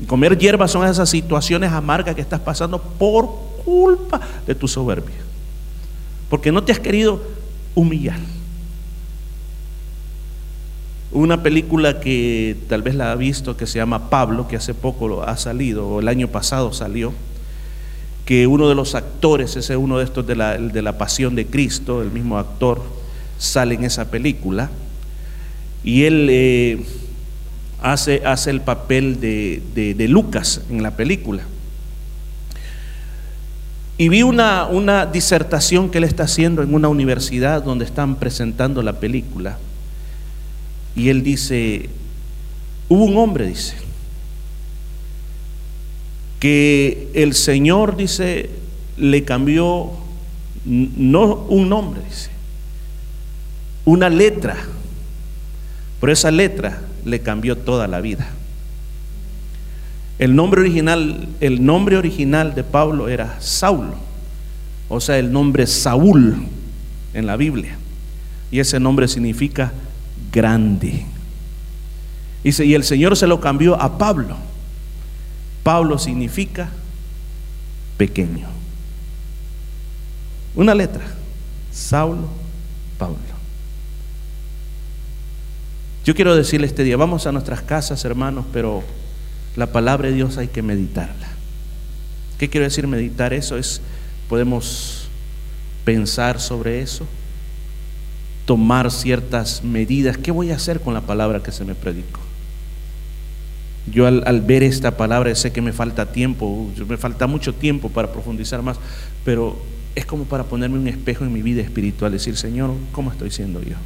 [0.00, 3.28] Y comer hierba son esas situaciones amargas que estás pasando por
[3.62, 5.16] culpa de tu soberbia.
[6.30, 7.22] Porque no te has querido
[7.74, 8.20] humillar.
[11.12, 15.22] Una película que tal vez la ha visto que se llama Pablo, que hace poco
[15.22, 17.12] ha salido, o el año pasado salió,
[18.24, 21.46] que uno de los actores, ese uno de estos de la, de la Pasión de
[21.46, 22.80] Cristo, el mismo actor,
[23.38, 24.70] sale en esa película,
[25.82, 26.84] y él eh,
[27.82, 31.42] hace, hace el papel de, de, Lucas en la película.
[33.98, 38.80] Y vi una, una disertación que él está haciendo en una universidad donde están presentando
[38.82, 39.58] la película.
[40.96, 41.88] Y él dice,
[42.88, 43.76] hubo un hombre, dice,
[46.40, 48.50] que el Señor, dice,
[48.96, 49.90] le cambió,
[50.64, 52.30] no un nombre, dice,
[53.84, 54.56] una letra,
[56.00, 58.28] pero esa letra le cambió toda la vida.
[60.18, 63.94] El nombre original, el nombre original de Pablo era Saulo,
[64.88, 66.46] o sea, el nombre Saúl
[67.14, 67.78] en la Biblia.
[68.50, 69.72] Y ese nombre significa
[70.32, 71.06] grande.
[72.42, 74.36] Dice, y el Señor se lo cambió a Pablo.
[75.62, 76.70] Pablo significa
[77.96, 78.48] pequeño.
[80.54, 81.04] Una letra.
[81.70, 82.28] Saulo,
[82.98, 83.18] Pablo.
[86.04, 88.82] Yo quiero decirle este día, vamos a nuestras casas, hermanos, pero
[89.54, 91.28] la palabra de Dios hay que meditarla.
[92.38, 93.34] ¿Qué quiero decir meditar?
[93.34, 93.82] Eso es,
[94.28, 95.08] podemos
[95.84, 97.06] pensar sobre eso
[98.50, 100.18] tomar ciertas medidas.
[100.18, 102.18] ¿Qué voy a hacer con la palabra que se me predicó?
[103.86, 108.10] Yo al, ver esta palabra sé que me falta tiempo, me falta mucho tiempo para
[108.10, 108.76] profundizar más,
[109.24, 109.56] pero
[109.94, 113.62] es como para ponerme un espejo en mi vida espiritual, decir, Señor, ¿cómo estoy siendo
[113.62, 113.76] yo?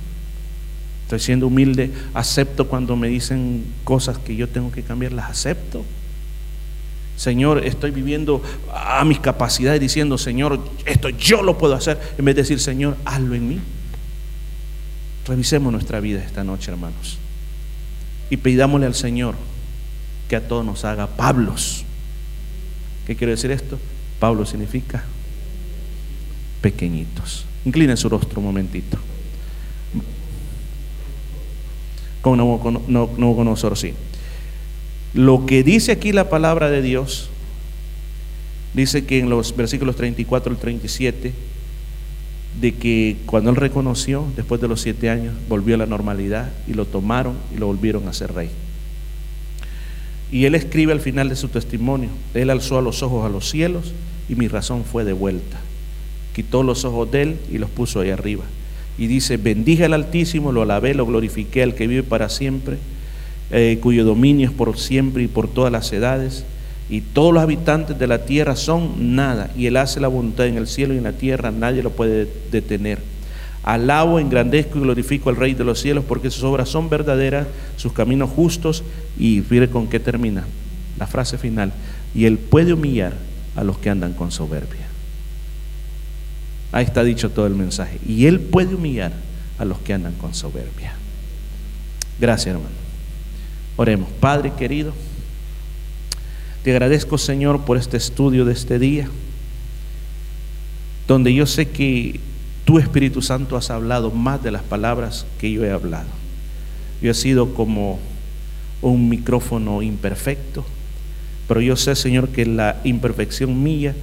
[1.02, 5.84] Estoy siendo humilde, acepto cuando me dicen cosas que yo tengo que cambiar, las acepto.
[7.16, 8.42] Señor, estoy viviendo
[8.72, 12.96] a mis capacidades diciendo, Señor, esto yo lo puedo hacer, en vez de decir, Señor,
[13.04, 13.60] hazlo en mí.
[15.26, 17.18] Revisemos nuestra vida esta noche, hermanos.
[18.30, 19.34] Y pidámosle al Señor
[20.28, 21.84] que a todos nos haga Pablos.
[23.06, 23.78] ¿Qué quiere decir esto?
[24.18, 25.04] Pablo significa
[26.60, 27.44] pequeñitos.
[27.64, 28.98] Inclinen su rostro un momentito.
[32.20, 33.94] Con Nabucodonosor, sí.
[35.12, 37.28] Lo que dice aquí la palabra de Dios,
[38.72, 41.32] dice que en los versículos 34 al 37,
[42.60, 46.74] de que cuando él reconoció, después de los siete años, volvió a la normalidad y
[46.74, 48.50] lo tomaron y lo volvieron a ser rey.
[50.30, 53.48] Y él escribe al final de su testimonio, él alzó a los ojos a los
[53.48, 53.92] cielos
[54.28, 55.58] y mi razón fue devuelta.
[56.34, 58.44] Quitó los ojos de él y los puso ahí arriba.
[58.98, 62.78] Y dice, bendije al Altísimo, lo alabé, lo glorifiqué al que vive para siempre,
[63.50, 66.44] eh, cuyo dominio es por siempre y por todas las edades.
[66.88, 69.50] Y todos los habitantes de la tierra son nada.
[69.56, 72.28] Y él hace la voluntad en el cielo y en la tierra, nadie lo puede
[72.50, 72.98] detener.
[73.62, 77.92] Alabo, engrandezco y glorifico al Rey de los cielos porque sus obras son verdaderas, sus
[77.92, 78.84] caminos justos.
[79.18, 80.44] Y mire con qué termina
[80.98, 81.72] la frase final.
[82.14, 83.14] Y él puede humillar
[83.56, 84.86] a los que andan con soberbia.
[86.72, 87.98] Ahí está dicho todo el mensaje.
[88.06, 89.12] Y él puede humillar
[89.58, 90.94] a los que andan con soberbia.
[92.20, 92.74] Gracias, hermano.
[93.76, 94.08] Oremos.
[94.20, 94.92] Padre querido,
[96.64, 99.06] te agradezco, Señor, por este estudio de este día,
[101.06, 102.20] donde yo sé que
[102.64, 106.08] tu Espíritu Santo has hablado más de las palabras que yo he hablado.
[107.02, 107.98] Yo he sido como
[108.80, 110.64] un micrófono imperfecto,
[111.46, 113.94] pero yo sé, Señor, que la imperfección mía,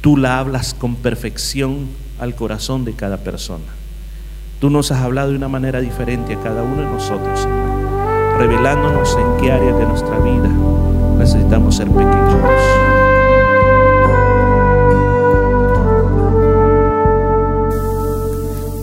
[0.00, 1.88] tú la hablas con perfección
[2.18, 3.66] al corazón de cada persona.
[4.58, 7.46] Tú nos has hablado de una manera diferente a cada uno de nosotros,
[8.38, 10.91] revelándonos en qué área de nuestra vida
[11.22, 12.42] necesitamos ser pequeños.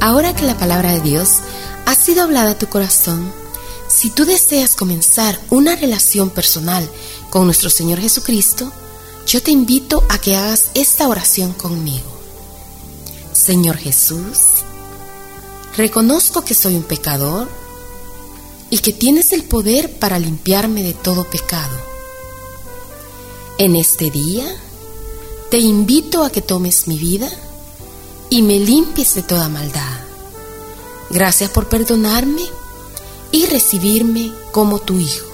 [0.01, 1.39] Ahora que la palabra de Dios
[1.85, 3.31] ha sido hablada a tu corazón,
[3.89, 6.89] si tú deseas comenzar una relación personal
[7.29, 8.71] con nuestro Señor Jesucristo,
[9.27, 12.09] yo te invito a que hagas esta oración conmigo.
[13.33, 14.63] Señor Jesús,
[15.75, 17.49] reconozco que soy un pecador
[18.69, 21.88] y que tienes el poder para limpiarme de todo pecado.
[23.59, 24.45] En este día,
[25.51, 27.29] te invito a que tomes mi vida
[28.29, 29.99] y me limpies de toda maldad.
[31.09, 32.43] Gracias por perdonarme
[33.33, 35.27] y recibirme como tu Hijo.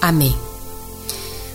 [0.00, 0.34] Amén.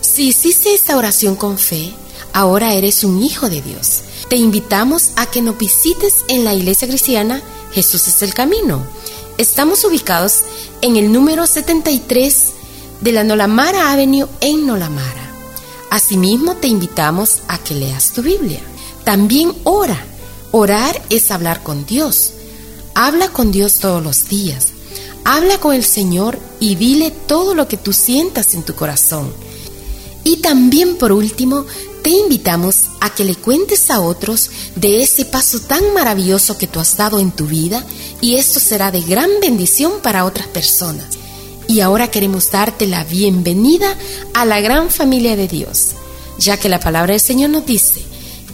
[0.00, 1.92] Si hiciste esta oración con fe,
[2.32, 4.00] ahora eres un hijo de Dios.
[4.30, 7.42] Te invitamos a que nos visites en la iglesia cristiana
[7.74, 8.82] Jesús es el Camino.
[9.36, 10.38] Estamos ubicados
[10.80, 12.46] en el número 73
[13.02, 15.21] de la Nolamara Avenue en Nolamara.
[15.92, 18.60] Asimismo, te invitamos a que leas tu Biblia.
[19.04, 20.02] También ora
[20.50, 22.32] Orar es hablar con Dios.
[22.94, 24.68] Habla con Dios todos los días.
[25.24, 29.30] Habla con el Señor y dile todo lo que tú sientas en tu corazón.
[30.24, 31.66] Y también por último,
[32.02, 36.80] te invitamos a que le cuentes a otros de ese paso tan maravilloso que tú
[36.80, 37.84] has dado en tu vida
[38.22, 41.21] y esto será de gran bendición para otras personas.
[41.72, 43.96] Y ahora queremos darte la bienvenida
[44.34, 45.92] a la gran familia de Dios,
[46.36, 48.02] ya que la palabra del Señor nos dice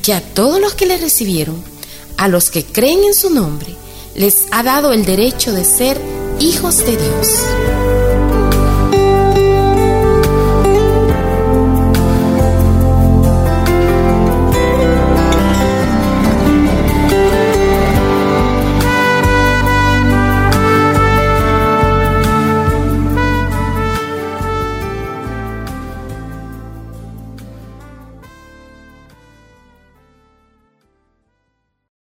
[0.04, 1.60] que a todos los que le recibieron,
[2.16, 3.74] a los que creen en su nombre,
[4.14, 6.00] les ha dado el derecho de ser
[6.38, 7.87] hijos de Dios.